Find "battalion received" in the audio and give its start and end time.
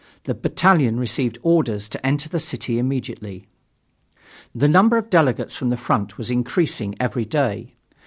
0.33-1.37